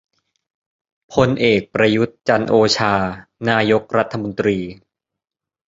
[1.13, 2.95] พลเอก ประยุทธ์ จันทร์โอชา
[3.49, 4.57] นายกรัฐมนตรี